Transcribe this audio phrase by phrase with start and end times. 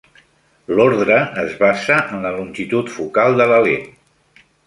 [0.77, 3.87] L'ordre es basa en la longitud focal de la lent.